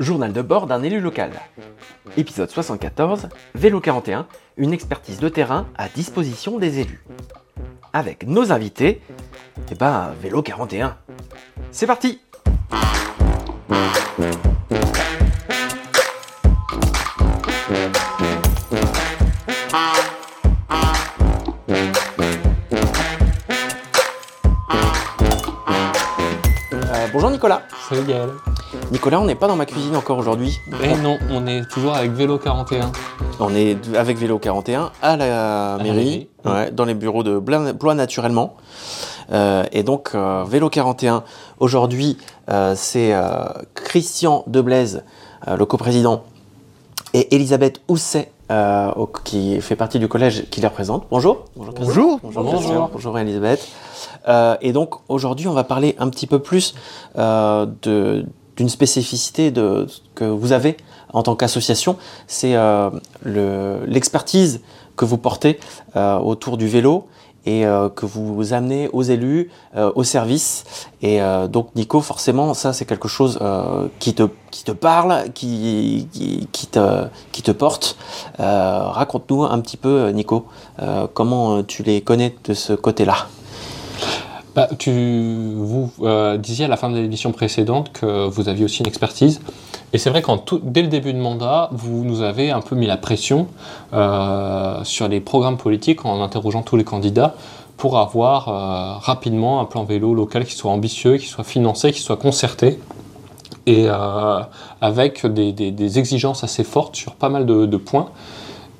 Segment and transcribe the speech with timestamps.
[0.00, 1.30] Journal de bord d'un élu local.
[2.16, 4.26] Épisode 74, Vélo 41,
[4.56, 7.04] une expertise de terrain à disposition des élus.
[7.92, 9.00] Avec nos invités,
[9.70, 10.96] et ben Vélo 41.
[11.70, 12.20] C'est parti
[26.72, 27.62] Euh, bonjour Nicolas.
[27.88, 28.30] Salut Gaël.
[28.90, 30.60] Nicolas, on n'est pas dans ma cuisine encore aujourd'hui.
[30.82, 32.92] Eh non, on est toujours avec Vélo 41.
[33.40, 36.28] On est avec Vélo 41 à la mairie, mairie.
[36.44, 38.54] ouais, dans les bureaux de Blois Naturellement.
[39.32, 41.24] Euh, et donc, euh, Vélo 41,
[41.58, 42.18] aujourd'hui,
[42.50, 45.02] euh, c'est euh, Christian Deblaise,
[45.48, 46.22] euh, le coprésident,
[47.14, 51.06] et Elisabeth Housset, euh, au- qui fait partie du collège qui les représente.
[51.10, 51.46] Bonjour.
[51.56, 51.74] Bonjour.
[51.74, 52.20] Christian.
[52.22, 52.42] Bonjour.
[52.44, 52.52] Bonjour.
[52.62, 52.90] Bonjour.
[52.92, 53.66] Bonjour Elisabeth.
[54.28, 56.74] Euh, et donc, aujourd'hui, on va parler un petit peu plus
[57.16, 60.76] euh, de- d'une spécificité de, que vous avez
[61.12, 61.96] en tant qu'association.
[62.26, 62.90] C'est euh,
[63.22, 64.60] le- l'expertise
[64.96, 65.58] que vous portez
[65.96, 67.06] euh, autour du vélo
[67.46, 70.64] et euh, que vous amenez aux élus, euh, aux services.
[71.02, 75.30] Et euh, donc, Nico, forcément, ça, c'est quelque chose euh, qui, te, qui te parle,
[75.34, 76.08] qui,
[76.52, 77.96] qui, te, qui te porte.
[78.38, 80.46] Raconte-nous un petit peu, Nico,
[81.12, 83.26] comment tu les connais de ce côté-là.
[84.54, 88.80] Bah, tu vous euh, disiez à la fin de l'émission précédente que vous aviez aussi
[88.80, 89.40] une expertise.
[89.92, 92.86] Et c'est vrai qu'en dès le début de mandat, vous nous avez un peu mis
[92.86, 93.48] la pression
[93.92, 97.34] euh, sur les programmes politiques en interrogeant tous les candidats
[97.76, 102.00] pour avoir euh, rapidement un plan vélo local qui soit ambitieux, qui soit financé, qui
[102.00, 102.78] soit concerté
[103.66, 103.88] et
[104.82, 108.10] avec des, exigences assez fortes sur pas mal de points.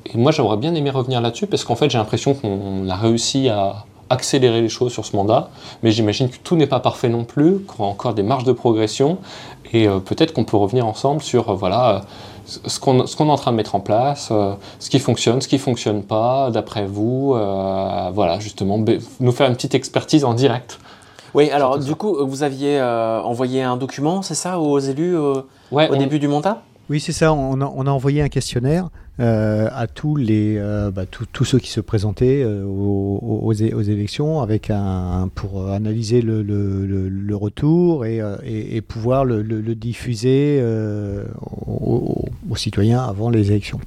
[0.05, 3.49] Et moi, j'aurais bien aimé revenir là-dessus parce qu'en fait, j'ai l'impression qu'on a réussi
[3.49, 5.49] à accélérer les choses sur ce mandat,
[5.83, 8.53] mais j'imagine que tout n'est pas parfait non plus, qu'on a encore des marges de
[8.53, 9.19] progression,
[9.73, 12.01] et euh, peut-être qu'on peut revenir ensemble sur euh, voilà euh,
[12.67, 15.59] ce qu'on est en train de mettre en place, euh, ce qui fonctionne, ce qui
[15.59, 18.79] fonctionne pas, d'après vous, voilà justement
[19.21, 20.79] nous faire une petite expertise en direct.
[21.33, 21.95] Oui, alors du ça.
[21.95, 22.81] coup, vous aviez
[23.25, 25.17] envoyé un document, c'est ça, aux élus
[25.73, 26.63] Ouais, au on- début du mandat?
[26.91, 27.33] Oui, c'est ça.
[27.33, 28.89] On a, on a envoyé un questionnaire
[29.21, 34.41] euh, à tous les, euh, bah, tous- tous ceux qui se présentaient euh, aux, élections,
[34.41, 39.43] avec un pour analyser le, le- le- le retour et, et- et pouvoir le,
[39.75, 40.63] diffuser
[41.57, 43.81] aux, aux citoyens avant les élections.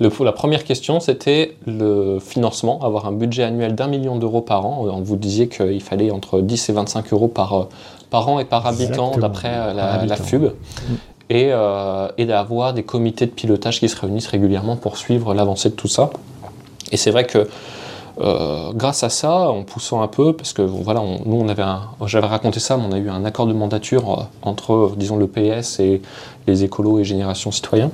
[0.00, 4.64] Le- la première question, c'était le financement, avoir un budget annuel d'un million d'euros par
[4.64, 4.86] an.
[4.86, 7.68] On vous disiez qu'il fallait entre 10 et 25 euros par,
[8.10, 9.98] par an et par habitant, d'après la.
[10.24, 10.42] FUB.
[10.44, 10.48] Mm.
[11.32, 15.70] Et, euh, et d'avoir des comités de pilotage qui se réunissent régulièrement pour suivre l'avancée
[15.70, 16.10] de tout ça.
[16.90, 17.48] Et c'est vrai que
[18.20, 21.64] euh, grâce à ça, en poussant un peu, parce que voilà, nous on avait
[22.04, 25.26] j'avais raconté ça, mais on a eu un accord de mandature euh, entre, disons, le
[25.26, 26.02] PS et
[26.46, 27.90] les écolos et Génération Citoyen.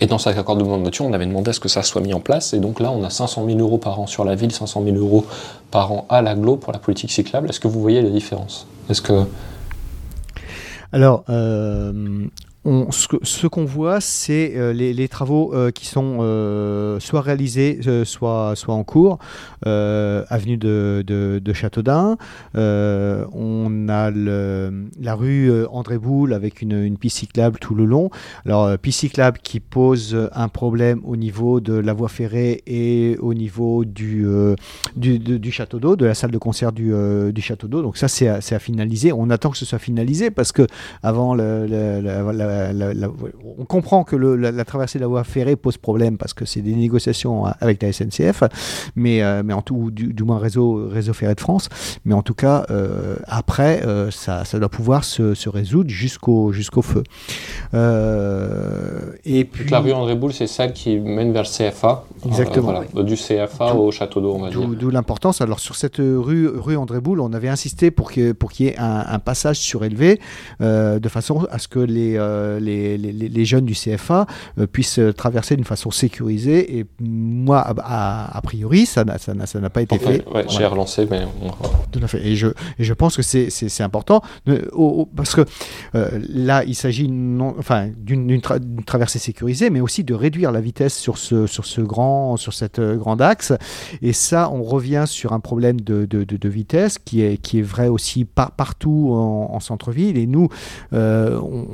[0.00, 2.14] Et dans cet accord de mandature, on avait demandé à ce que ça soit mis
[2.14, 2.54] en place.
[2.54, 4.96] Et donc là, on a 500 000 euros par an sur la ville, 500 000
[4.96, 5.26] euros
[5.70, 7.48] par an à l'aglo pour la politique cyclable.
[7.48, 8.66] Est-ce que vous voyez la différence?
[8.90, 9.24] Est-ce que
[10.92, 12.26] Alors, euh,
[12.90, 18.74] ce qu'on voit, c'est euh, les, travaux euh, qui sont euh, soit réalisés, soit, soit
[18.74, 19.18] en cours.
[19.64, 22.16] Avenue de, de, de Châteaudun.
[22.54, 28.10] On a la rue André Boulle avec une, une piste cyclable tout le long.
[28.44, 33.34] Alors, piste cyclable qui pose un problème au niveau de la voie ferrée et au
[33.34, 34.26] niveau du,
[34.96, 36.92] du, château d'eau, de la salle de concert du,
[37.32, 37.82] du château d'eau.
[37.82, 39.12] Donc ça, c'est à, à finaliser.
[39.12, 40.66] On attend que ce soit finalisé parce que
[41.02, 41.66] avant, la-
[42.72, 43.08] la- la-
[43.58, 46.60] on comprend que le- la, traversée de la voie ferrée pose problème parce que c'est
[46.60, 48.42] des négociations avec la SNCF,
[48.96, 51.68] mais, euh, mais en tout, ou du, du moins réseau, réseau ferré de France.
[52.04, 56.52] Mais en tout cas, euh, après, euh, ça, ça doit pouvoir se, se résoudre jusqu'au
[56.52, 57.02] jusqu'au feu.
[59.24, 62.80] Et puis, toute la rue André Boulle, c'est celle qui mène vers le CFA Exactement.
[63.02, 64.66] Du CFA au château d'eau, on va dire.
[64.68, 65.40] D'où l'importance.
[65.40, 68.68] Alors sur cette rue, rue André Boulle, on avait insisté pour qu'il pour qu'il y
[68.70, 70.20] ait un, un passage surélevé,
[70.60, 72.16] de façon à ce que les,
[72.60, 74.26] les, les- les jeunes du CFA
[74.58, 76.78] euh, puissent traverser d'une façon sécurisée.
[76.78, 80.24] Et moi, a, a- a priori, ça n'a ça n'a- ça n'a pas été fait.
[80.34, 81.50] ouais, J'ai relancé, mais on-
[81.92, 82.24] Tout à fait.
[82.26, 82.48] Et je,
[82.78, 85.44] et je pense que c'est- c'est c'est important euh, au- au- parce que
[85.94, 90.14] euh, là, il s'agit non- enfin, d'une d'une tra- d'une traversée sécurisée, mais aussi de
[90.14, 93.52] réduire la vitesse sur ce, sur ce grand, sur cette euh, grand axe.
[94.02, 97.58] Et ça, on revient sur un problème de, de- de- de vitesse qui est, qui
[97.58, 100.16] est vrai aussi par, partout en, en centre-ville.
[100.18, 100.48] Et nous,
[100.92, 101.66] euh, on,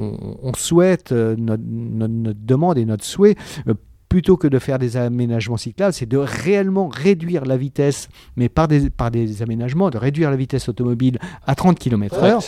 [0.43, 3.37] on- on souhaite, euh, notre, notre- notre demande et notre souhait,
[3.69, 3.75] euh,
[4.13, 8.69] plutôt que de faire des aménagements cyclables, c'est de réellement réduire la vitesse, mais par
[8.69, 12.47] des, par des aménagements, de réduire la vitesse automobile à 30 km/h.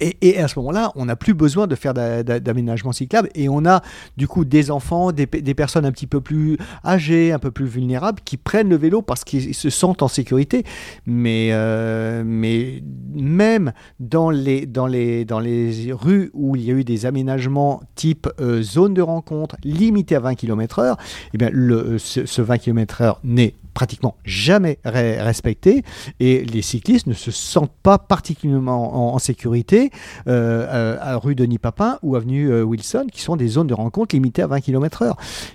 [0.00, 3.66] et, et, à ce moment-là, on n'a plus besoin de faire d'aménagements cyclables et on
[3.66, 3.82] a
[4.16, 7.66] du coup des enfants, des, des, personnes un petit peu plus âgées, un peu plus
[7.66, 10.62] vulnérables qui prennent le vélo parce qu'ils se sentent en sécurité.
[11.04, 16.74] Mais, euh, mais même dans les, dans, les, dans les rues où il y a
[16.74, 20.96] eu des aménagements type euh, zone de rencontre limitée à 20 km/h,
[21.34, 25.84] eh bien le, ce, ce 20 km/h n'est pratiquement jamais respecté
[26.18, 29.90] et les cyclistes ne se sentent pas particulièrement en, sécurité
[30.28, 33.74] euh, euh, à rue Denis Papin ou avenue euh, Wilson qui sont des zones de
[33.74, 35.14] rencontre limitées à 20 km/h.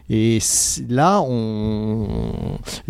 [0.09, 0.39] Et
[0.89, 1.21] là,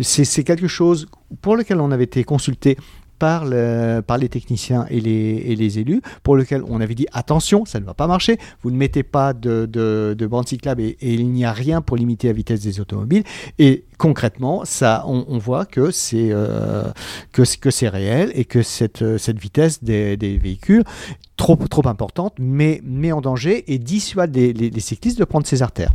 [0.00, 1.06] c'est quelque chose
[1.40, 2.76] pour lequel on avait été consulté
[3.18, 7.94] par, les techniciens et les, élus, pour lequel on avait dit attention, ça ne va
[7.94, 11.52] pas marcher, vous ne mettez pas de, de, de bande cyclable et, il n'y a
[11.52, 13.24] rien pour limiter la vitesse des automobiles.
[13.58, 16.84] Et concrètement, ça, on, voit que c'est euh,
[17.32, 20.84] que, que c'est réel et que cette, cette vitesse des, véhicules
[21.36, 25.62] trop, trop importante met, met en danger et dissuade les, les cyclistes de prendre ces
[25.62, 25.92] artères.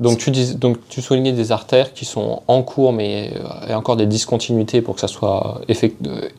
[0.00, 0.56] Donc tu, dis,
[1.00, 3.32] soulignais des artères qui sont en cours, mais
[3.64, 5.60] il y a encore des discontinuités pour que ça soit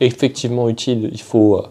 [0.00, 1.10] effectivement utile.
[1.12, 1.62] Il faut euh,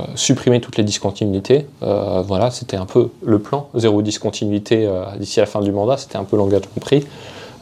[0.00, 1.66] euh, supprimer toutes les discontinuités.
[1.82, 3.68] Euh, voilà, c'était un peu le plan.
[3.76, 7.04] Zéro discontinuité d'ici la fin du mandat, c'était un peu l'engagement pris.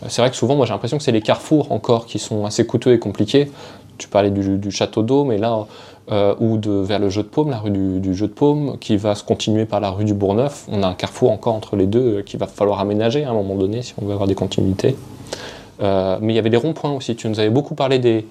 [0.09, 2.67] c'est vrai que souvent, moi j'ai l'impression que c'est les carrefours encore qui sont assez
[2.67, 3.51] coûteux et compliqués.
[3.99, 5.67] Tu parlais du château d'eau, mais là,
[6.11, 8.97] euh, ou de, vers le jeu de paume, la rue du, jeu de paume, qui
[8.97, 10.65] va se continuer par la rue du Bourgneuf.
[10.69, 13.35] On a un carrefour encore entre les deux euh, qu'il va falloir aménager à un
[13.35, 14.97] moment donné si on veut avoir des continuités.
[15.83, 17.15] Euh, mais il y avait des ronds-points aussi.
[17.15, 18.27] Tu nous avais beaucoup parlé des,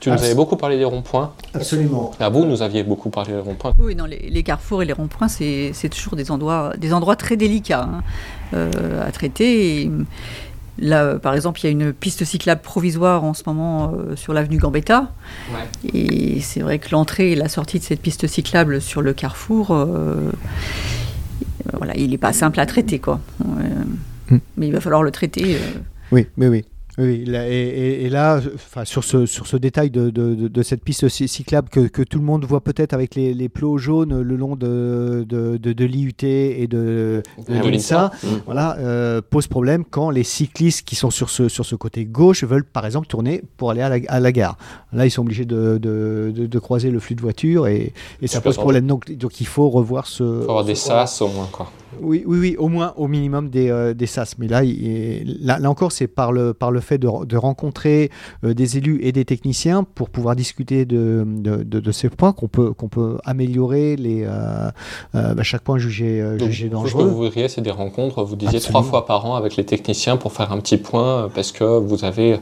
[0.00, 1.32] tu nous avais beaucoup parlé des ronds-points.
[1.52, 2.12] Absolument.
[2.18, 3.72] À vous, nous aviez beaucoup parlé des ronds-points.
[3.78, 7.90] Oui, non, les, carrefours et les ronds-points, c'est toujours des endroits, des endroits très délicats
[8.54, 8.70] hein,
[9.06, 9.82] à traiter.
[9.82, 9.90] Et,
[10.80, 14.32] Là, par exemple, il y a une piste cyclable provisoire en ce moment euh, sur
[14.32, 15.12] l'avenue Gambetta.
[15.92, 19.72] Et c'est vrai que l'entrée et la sortie de cette piste cyclable sur le carrefour,
[19.72, 20.30] euh,
[21.72, 23.00] voilà, il n'est pas simple à traiter.
[23.00, 23.20] Quoi.
[24.30, 24.38] Hmm.
[24.56, 25.56] Mais il va falloir le traiter.
[25.56, 25.78] Euh.
[26.12, 26.58] Oui, mais oui.
[26.58, 26.64] Oui,
[26.98, 32.02] et, là, enfin, sur, ce, sur ce détail de, de, cette piste cyclable que, que,
[32.02, 36.14] tout le monde voit peut-être avec les, les, plots jaunes le long de, de, l'IUT
[36.22, 38.26] et de, l'INSA, mm.
[38.46, 42.42] voilà, euh, pose problème quand les cyclistes qui sont sur ce, sur ce côté gauche
[42.42, 44.56] veulent par exemple tourner pour aller à la, à la gare.
[44.92, 48.86] Là, ils sont obligés de, croiser le flux de voitures et, et ça pose problème.
[48.86, 50.24] Donc, donc il faut revoir ce.
[50.24, 51.48] Il faut avoir des sas au moins.
[51.52, 51.70] Quoi.
[52.00, 54.36] Oui, oui, oui, au moins, au minimum des, euh, des SAS.
[54.38, 58.10] Mais là, là, là, encore, c'est par le, par le fait de, de rencontrer
[58.44, 62.48] euh, des élus et des techniciens pour pouvoir discuter de, de, de, ces points qu'on
[62.48, 64.70] peut, qu'on peut améliorer les, euh,
[65.12, 66.90] bah, chaque point jugé, jugé dangereux.
[66.90, 69.64] Ce que vous voudriez, c'est des rencontres, vous disiez trois fois par an avec les
[69.64, 72.38] techniciens pour faire un petit point parce que vous avez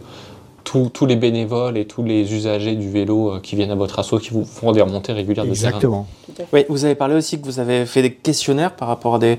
[0.66, 4.18] tous les bénévoles et tous les usagers du vélo euh, qui viennent à votre assaut
[4.18, 5.68] qui vous font des remontées régulières de terrain.
[5.68, 6.06] Exactement.
[6.52, 9.38] Oui, vous avez parlé aussi que vous avez fait des questionnaires par rapport à des,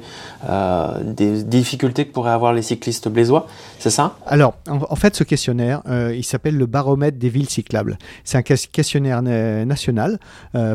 [0.49, 3.45] euh, des difficultés que pourraient avoir les cyclistes blésois,
[3.77, 4.15] c'est ça?
[4.25, 7.97] Alors, en, fait, ce questionnaire, euh, il s'appelle le baromètre des villes cyclables.
[8.23, 10.19] C'est un questionnaire national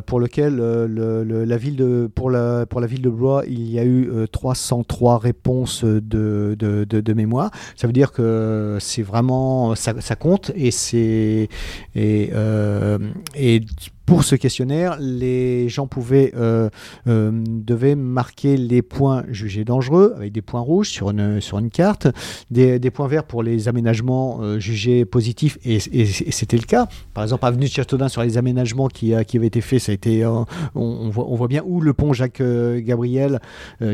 [0.07, 3.85] pour lequel la ville de, pour, la, pour la ville de Blois, il y a
[3.85, 7.51] eu 303 réponses de, de, de, mémoire.
[7.77, 11.49] Ça veut dire que c'est vraiment, ça, ça compte et c'est
[11.97, 12.99] euh,
[14.07, 16.69] pour ce questionnaire, les gens pouvaient, euh,
[17.07, 21.71] euh, devaient marquer les points jugés dangereux avec des points rouges sur une, sur une
[21.71, 22.09] carte,
[22.51, 26.89] des, des points verts pour les aménagements euh, jugés positifs, et, c'était le cas.
[27.15, 29.95] Par exemple, avenue de Châteaudun sur les aménagements qui, qui avaient été faits, ça a
[29.95, 33.41] été, on, voit, on voit bien où le pont Jacques Gabriel,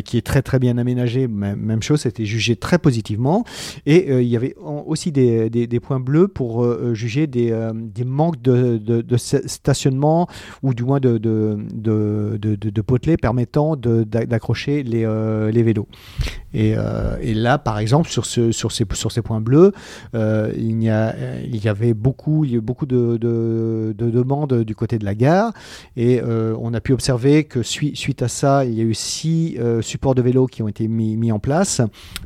[0.05, 3.45] qui est très très bien aménagé, même, chose, c'était jugé très positivement.
[3.87, 8.79] Et il y avait aussi des, des, points bleus pour juger des, des manques de,
[8.79, 9.98] de stationnement
[10.62, 11.59] ou du moins de, de,
[12.38, 15.88] de, potelets permettant d'accrocher les, euh, les, vélos.
[16.55, 19.73] Et, euh, et, là, par exemple, sur, ce, sur, ces, sur ces points bleus,
[20.14, 21.14] euh, il, y a,
[21.45, 23.19] il y avait beaucoup, il y a beaucoup de,
[23.99, 25.52] demandes du côté de la gare
[25.97, 30.14] et on a pu observer que suite à ça, il y a eu six supports
[30.14, 31.81] de vélos qui ont été mis, mis en place.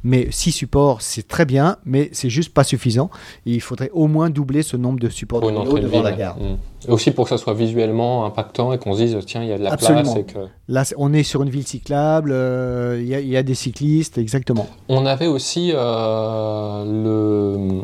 [0.04, 3.10] Mais six supports, c'est très bien, mais c'est juste pas suffisant.
[3.46, 6.38] il faudrait au moins doubler ce nombre de supports de vélos devant la gare.
[6.38, 6.90] Mmh.
[6.90, 9.58] Aussi pour que ça soit visuellement impactant et qu'on se dise tiens il y a
[9.58, 10.38] de la place et que...
[10.68, 14.66] Là on est sur une ville cyclable, euh, il y, a des cyclistes exactement.
[14.88, 17.80] On avait aussi euh, le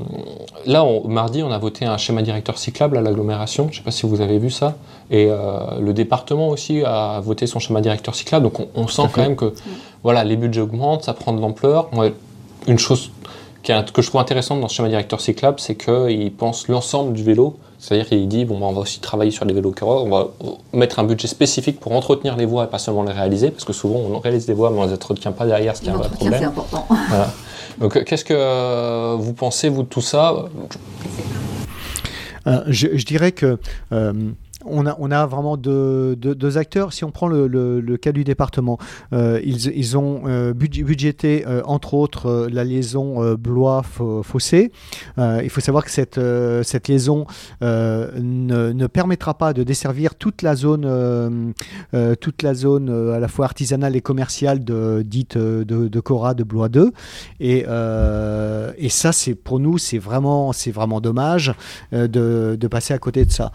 [0.67, 3.91] là mardi on a voté un schéma directeur cyclable à l'agglomération, je ne sais pas
[3.91, 4.77] si vous avez vu ça.
[5.11, 8.45] Et euh, le département aussi a voté son schéma directeur cyclable.
[8.45, 9.53] Donc on, sent quand même que
[10.03, 11.91] voilà les budgets augmentent, ça prend de l'ampleur.
[12.67, 13.11] Une chose
[13.69, 17.13] qui est, que je trouve intéressant dans ce schéma directeur cyclable, c'est qu'il pense l'ensemble
[17.13, 17.59] du vélo.
[17.79, 20.29] C'est-à-dire qu'il dit, bon, bah, on va aussi travailler sur les vélos carrosses, on va
[20.73, 23.73] mettre un budget spécifique pour entretenir les voies et pas seulement les réaliser, parce que
[23.73, 25.93] souvent on réalise des voies mais on ne les entretient pas derrière, ce qui est
[25.93, 26.49] un vrai L'entretien, c'est problème.
[26.49, 26.87] important.
[27.09, 27.31] Voilà.
[27.79, 30.35] Donc euh, qu'est-ce que euh, vous pensez, vous, de tout ça?
[32.47, 33.59] Euh, je, je dirais que
[33.93, 34.13] euh,
[34.65, 36.93] on a, vraiment deux, acteurs.
[36.93, 38.79] Si on prend le, cas du département,
[39.13, 44.73] euh, ils, ont euh, budg- budgété, euh, entre autres, la liaison Blois-Fossé.
[45.19, 46.19] Il faut savoir que cette,
[46.89, 47.27] liaison
[47.61, 51.55] ne, permettra pas de desservir toute la zone,
[52.21, 56.69] toute la zone à la fois artisanale et commerciale de, dite de, Cora, de Blois
[56.69, 56.93] 2.
[57.41, 57.65] Et,
[58.89, 61.55] ça, c'est pour nous, c'est vraiment, vraiment dommage
[61.93, 63.53] de, passer à côté de ça.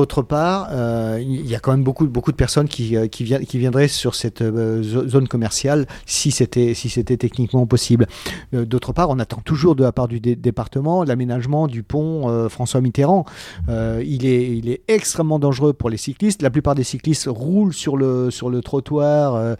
[0.00, 3.22] D'autre part, euh, il y a quand même beaucoup, beaucoup de personnes qui, euh, qui,
[3.22, 8.06] vien- qui viendraient sur cette euh, zo- zone commerciale si c'était si techniquement possible.
[8.54, 12.80] D'autre part, on attend toujours de la part du dé- département l'aménagement du pont François
[12.80, 13.26] Mitterrand.
[13.68, 16.40] Il, est, il est extrêmement dangereux pour les cyclistes.
[16.40, 19.56] La plupart des cyclistes roulent sur le, sur le trottoir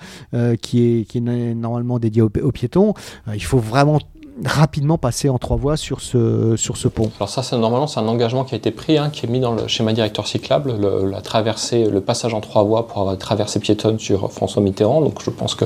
[0.63, 2.95] qui, est, qui est normalement dédié aux, piétons.
[3.35, 4.01] Il faut vraiment
[4.45, 7.11] rapidement passer en trois voies sur ce, sur ce pont.
[7.19, 9.41] Alors ça, c'est normalement, c'est un engagement qui a été pris, hein, qui est mis
[9.41, 13.61] dans le schéma directeur cyclable, le, la traversée, le passage en trois voies pour traversée
[13.61, 15.01] piétonne sur François Mitterrand.
[15.01, 15.65] Donc je pense que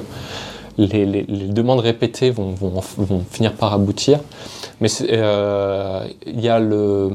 [0.77, 4.19] les, demandes répétées vont, vont- vont finir par aboutir.
[4.81, 7.11] Mais euh, il y a le,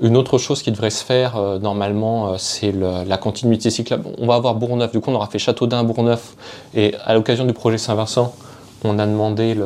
[0.00, 4.04] une autre chose qui devrait se faire euh, normalement, euh, c'est la continuité cyclable.
[4.18, 6.36] On va avoir Bourgneuf, du coup on aura fait Châteaudun, Bourgneuf,
[6.74, 8.32] et à l'occasion du projet Saint-Vincent,
[8.84, 9.56] on a demandé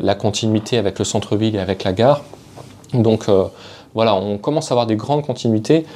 [0.00, 2.22] la continuité avec le centre-ville et avec la gare.
[2.92, 3.44] Donc euh,
[3.94, 5.86] voilà, on commence à avoir des grandes continuités.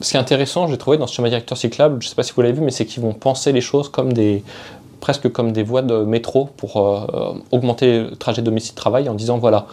[0.00, 2.22] Ce qui est intéressant, j'ai trouvé dans ce schéma directeur cyclable, je ne sais pas
[2.22, 4.42] si vous l'avez vu, mais c'est qu'ils vont penser les choses comme des
[5.00, 9.66] presque comme des voies de métro pour euh, augmenter le trajet domicile-travail en disant voilà,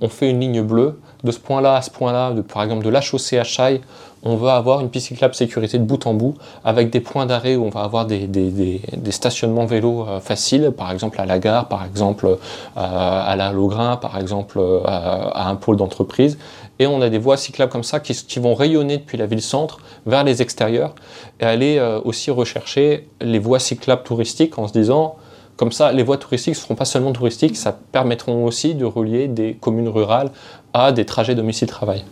[0.00, 3.00] on, fait une ligne bleue de ce point-là à ce point-là, par exemple de la
[3.00, 3.80] chaussée à Chaille,
[4.22, 7.54] on veut avoir une piste cyclable sécurisée de bout en bout avec des points d'arrêt
[7.54, 8.80] où on va avoir des,
[9.10, 12.36] stationnements vélos euh, faciles, par exemple à la gare, par exemple euh,
[12.74, 16.38] à la Logrin, par exemple euh, à, un pôle d'entreprise.
[16.78, 19.78] Et on a des voies cyclables comme ça qui, qui vont rayonner depuis la ville-centre
[20.06, 20.94] vers les extérieurs
[21.40, 25.16] et aller euh, aussi rechercher les voies cyclables touristiques en se disant
[25.56, 29.26] comme ça, les voies touristiques ne seront pas seulement touristiques, ça permettront aussi de relier
[29.28, 30.30] des communes rurales
[30.74, 32.04] à des trajets domicile-travail.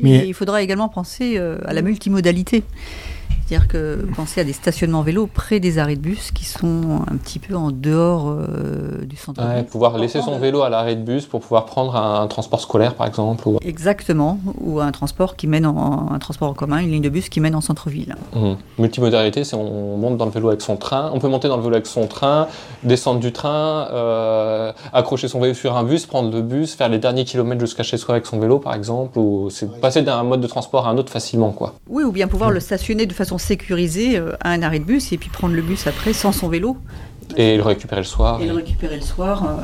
[0.00, 2.62] Mais- il faudra également penser euh, à la multimodalité.
[3.46, 7.16] C'est-à-dire que penser à des stationnements vélos près des arrêts de bus qui sont un
[7.16, 9.42] petit peu en dehors euh, du centre.
[9.44, 12.60] Ouais, pouvoir laisser son vélo à l'arrêt de bus pour pouvoir prendre un, un transport
[12.60, 13.46] scolaire, par exemple.
[13.46, 13.58] Ou...
[13.62, 17.28] Exactement, ou un transport qui mène en un transport en commun, une ligne de bus
[17.28, 18.16] qui mène en centre-ville.
[18.34, 18.56] Mhm.
[18.78, 21.10] Multimodalité, c'est on monte dans le vélo avec son train.
[21.12, 22.48] On peut monter dans le vélo avec son train,
[22.82, 26.98] descendre du train, euh, accrocher son vélo sur un bus, prendre le bus, faire les
[26.98, 29.18] derniers kilomètres jusqu'à chez soi avec son vélo, par exemple.
[29.18, 31.74] Ou c'est passer d'un mode de transport à un autre facilement, quoi.
[31.88, 35.12] Oui, ou bien pouvoir le stationner de façon sécurisée euh, à un arrêt de bus
[35.12, 36.76] et puis prendre le bus après sans son vélo
[37.36, 38.40] Et le récupérer le soir.
[38.40, 39.44] et le récupérer le soir.
[39.44, 39.62] euh,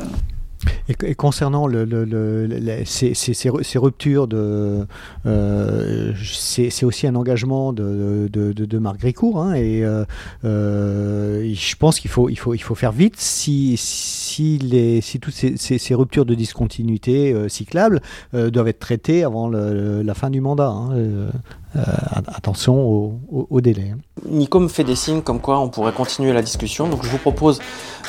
[0.89, 4.85] Et, et concernant le, le- le- le- ces, ces- ces ru- ces ruptures, de,
[5.25, 9.41] euh, c'est aussi un engagement de, de, de- de Marc Grécourt.
[9.41, 10.05] hein, et euh,
[10.45, 15.19] euh, je pense qu'il faut, il faut, il faut faire vite si, si, les, si
[15.19, 18.01] toutes ces, ces- ces ruptures de discontinuité euh, cyclables
[18.35, 20.69] euh, doivent être traitées avant le- la fin du mandat.
[20.69, 20.91] hein,
[22.27, 23.91] attention au, au- au délai.
[23.93, 23.97] hein.
[24.29, 26.87] Nico me fait des signes comme quoi on pourrait continuer la discussion.
[26.87, 27.59] Donc je vous propose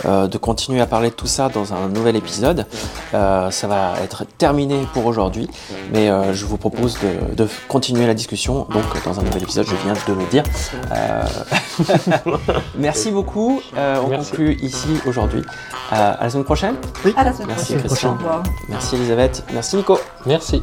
[0.04, 2.66] euh, de continuer à parler de tout ça dans un nouvel épisode.
[3.14, 5.48] Euh, ça va être terminé pour aujourd'hui,
[5.92, 9.66] mais euh, je vous propose de, de continuer la discussion donc dans un nouvel épisode.
[9.66, 10.42] Je viens de le dire.
[10.92, 11.22] Euh,
[12.78, 13.60] Merci beaucoup.
[13.76, 14.30] Euh, on Merci.
[14.30, 15.40] conclut ici aujourd'hui.
[15.92, 16.74] Euh, à la semaine prochaine.
[17.16, 17.86] À la semaine Merci, prochaine.
[17.88, 18.18] Christian.
[18.68, 19.44] Merci Elisabeth.
[19.52, 19.98] Merci Nico.
[20.26, 20.62] Merci.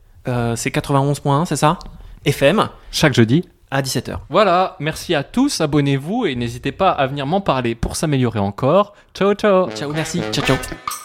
[0.27, 1.79] Euh, c'est 91.1, c'est ça
[2.25, 3.43] FM chaque jeudi.
[3.71, 4.17] à 17h.
[4.29, 8.93] Voilà, merci à tous, abonnez-vous et n'hésitez pas à venir m'en parler pour s'améliorer encore.
[9.15, 10.21] Ciao ciao Ciao, merci.
[10.31, 11.00] Ciao, ciao.